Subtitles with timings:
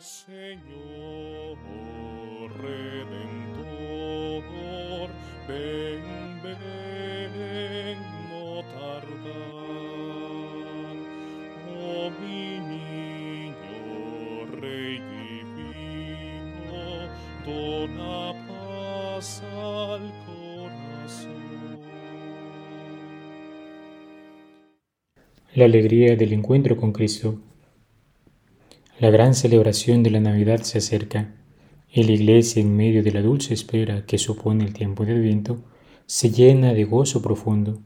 [0.00, 1.58] Señor
[2.62, 4.44] Redentor,
[5.48, 7.98] ven, ven,
[8.30, 8.60] no.
[11.74, 12.12] Oh.
[25.54, 27.47] La alegría del encuentro con Cristo.
[29.00, 31.32] La gran celebración de la Navidad se acerca
[31.88, 35.62] y la iglesia, en medio de la dulce espera que supone el tiempo de Adviento,
[36.06, 37.78] se llena de gozo profundo.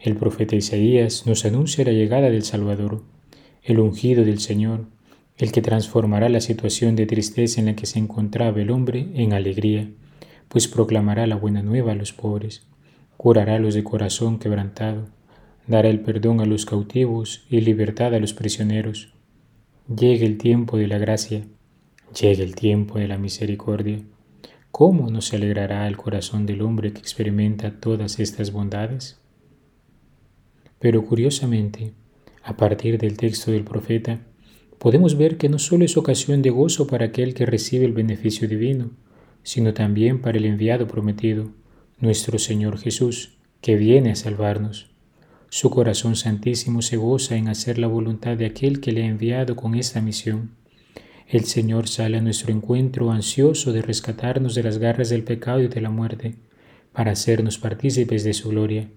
[0.00, 3.04] El profeta Isaías nos anuncia la llegada del Salvador,
[3.62, 4.86] el ungido del Señor,
[5.36, 9.32] el que transformará la situación de tristeza en la que se encontraba el hombre en
[9.32, 9.88] alegría,
[10.48, 12.66] pues proclamará la buena nueva a los pobres,
[13.16, 15.10] curará a los de corazón quebrantado,
[15.68, 19.14] dará el perdón a los cautivos y libertad a los prisioneros
[19.96, 21.42] Llegue el tiempo de la gracia,
[22.14, 24.00] llegue el tiempo de la misericordia.
[24.70, 29.20] ¿Cómo no se alegrará el corazón del hombre que experimenta todas estas bondades?
[30.78, 31.92] Pero curiosamente,
[32.44, 34.20] a partir del texto del profeta,
[34.78, 38.46] podemos ver que no solo es ocasión de gozo para aquel que recibe el beneficio
[38.46, 38.92] divino,
[39.42, 41.50] sino también para el enviado prometido,
[41.98, 44.89] nuestro Señor Jesús, que viene a salvarnos.
[45.52, 49.56] Su corazón santísimo se goza en hacer la voluntad de aquel que le ha enviado
[49.56, 50.52] con esta misión.
[51.26, 55.66] El Señor sale a nuestro encuentro ansioso de rescatarnos de las garras del pecado y
[55.66, 56.36] de la muerte,
[56.92, 58.90] para hacernos partícipes de su gloria.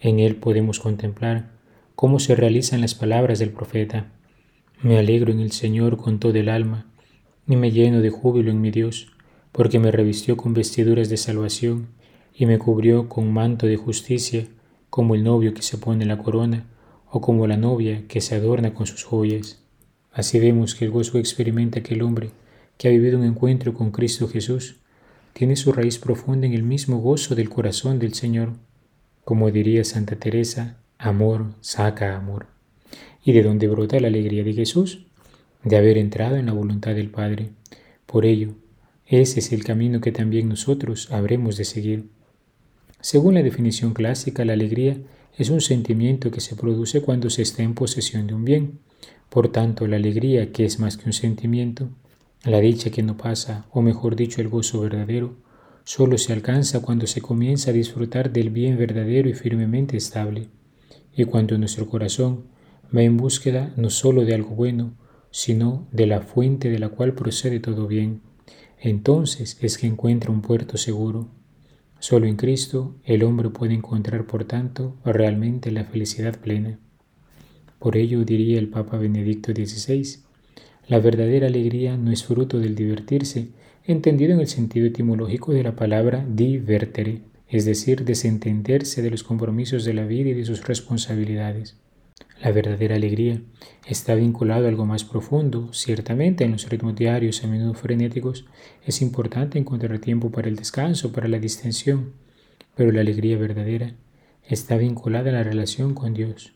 [0.00, 1.52] En Él podemos contemplar
[1.94, 4.12] cómo se realizan las palabras del profeta.
[4.82, 6.92] Me alegro en el Señor con todo el alma,
[7.48, 9.12] y me lleno de júbilo en mi Dios,
[9.50, 11.88] porque me revistió con vestiduras de salvación,
[12.34, 14.46] y me cubrió con manto de justicia,
[14.94, 16.68] como el novio que se pone la corona
[17.10, 19.60] o como la novia que se adorna con sus joyas.
[20.12, 22.30] Así vemos que el gozo experimenta aquel hombre
[22.78, 24.76] que ha vivido un encuentro con Cristo Jesús
[25.32, 28.52] tiene su raíz profunda en el mismo gozo del corazón del Señor.
[29.24, 32.46] Como diría Santa Teresa, amor saca amor.
[33.24, 35.06] ¿Y de dónde brota la alegría de Jesús?
[35.64, 37.50] De haber entrado en la voluntad del Padre.
[38.06, 38.54] Por ello,
[39.06, 42.10] ese es el camino que también nosotros habremos de seguir.
[43.04, 44.96] Según la definición clásica, la alegría
[45.36, 48.78] es un sentimiento que se produce cuando se está en posesión de un bien.
[49.28, 51.90] Por tanto, la alegría, que es más que un sentimiento,
[52.44, 55.36] la dicha que no pasa, o mejor dicho, el gozo verdadero,
[55.84, 60.48] solo se alcanza cuando se comienza a disfrutar del bien verdadero y firmemente estable,
[61.14, 62.44] y cuando nuestro corazón
[62.96, 64.94] va en búsqueda no solo de algo bueno,
[65.30, 68.22] sino de la fuente de la cual procede todo bien.
[68.80, 71.28] Entonces es que encuentra un puerto seguro
[71.98, 76.78] Solo en Cristo el hombre puede encontrar, por tanto, realmente la felicidad plena.
[77.78, 80.20] Por ello diría el Papa Benedicto XVI,
[80.86, 83.48] la verdadera alegría no es fruto del divertirse,
[83.84, 89.84] entendido en el sentido etimológico de la palabra divertere, es decir, desentenderse de los compromisos
[89.84, 91.76] de la vida y de sus responsabilidades.
[92.44, 93.40] La verdadera alegría
[93.86, 95.72] está vinculada a algo más profundo.
[95.72, 98.44] Ciertamente en los ritmos diarios a menudo frenéticos
[98.84, 102.12] es importante encontrar tiempo para el descanso, para la distensión,
[102.74, 103.94] pero la alegría verdadera
[104.46, 106.52] está vinculada a la relación con Dios.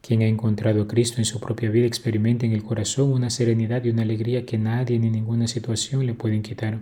[0.00, 3.84] Quien ha encontrado a Cristo en su propia vida experimenta en el corazón una serenidad
[3.84, 6.80] y una alegría que nadie ni ninguna situación le pueden quitar.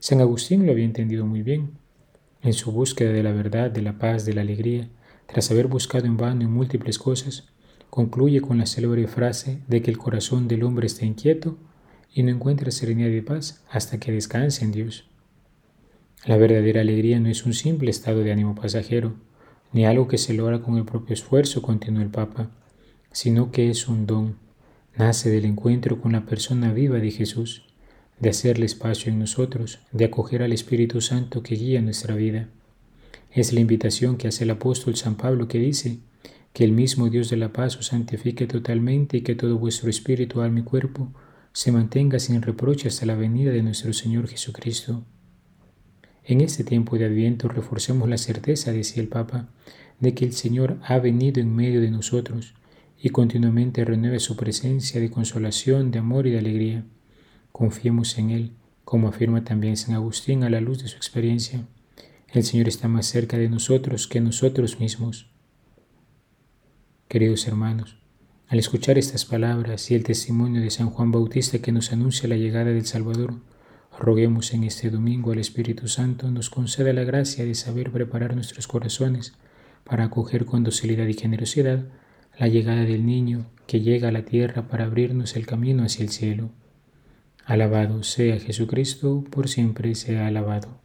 [0.00, 1.78] San Agustín lo había entendido muy bien.
[2.42, 4.90] En su búsqueda de la verdad, de la paz, de la alegría,
[5.26, 7.48] tras haber buscado en vano en múltiples cosas,
[7.90, 11.58] concluye con la célebre frase de que el corazón del hombre está inquieto
[12.12, 15.06] y no encuentra serenidad y paz hasta que descanse en Dios.
[16.24, 19.14] La verdadera alegría no es un simple estado de ánimo pasajero,
[19.72, 22.50] ni algo que se logra con el propio esfuerzo, continuó el Papa,
[23.10, 24.36] sino que es un don,
[24.96, 27.64] nace del encuentro con la persona viva de Jesús,
[28.20, 32.48] de hacerle espacio en nosotros, de acoger al Espíritu Santo que guía nuestra vida.
[33.34, 36.00] Es la invitación que hace el apóstol San Pablo que dice,
[36.52, 40.42] que el mismo Dios de la paz os santifique totalmente y que todo vuestro espíritu,
[40.42, 41.10] alma y cuerpo
[41.54, 45.02] se mantenga sin reproche hasta la venida de nuestro Señor Jesucristo.
[46.24, 49.48] En este tiempo de Adviento reforcemos la certeza, decía el Papa,
[49.98, 52.54] de que el Señor ha venido en medio de nosotros
[53.00, 56.84] y continuamente renueve su presencia de consolación, de amor y de alegría.
[57.50, 58.52] Confiemos en Él,
[58.84, 61.64] como afirma también San Agustín a la luz de su experiencia.
[62.32, 65.26] El Señor está más cerca de nosotros que nosotros mismos.
[67.06, 67.98] Queridos hermanos,
[68.48, 72.38] al escuchar estas palabras y el testimonio de San Juan Bautista que nos anuncia la
[72.38, 73.34] llegada del Salvador,
[73.98, 78.66] roguemos en este domingo al Espíritu Santo nos conceda la gracia de saber preparar nuestros
[78.66, 79.34] corazones
[79.84, 81.84] para acoger con docilidad y generosidad
[82.38, 86.08] la llegada del niño que llega a la tierra para abrirnos el camino hacia el
[86.08, 86.48] cielo.
[87.44, 90.81] Alabado sea Jesucristo, por siempre sea alabado.